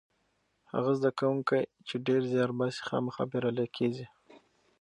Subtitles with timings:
[0.73, 4.05] هغه زده کوونکی چې ډېر زیار باسي خامخا بریالی کېږي.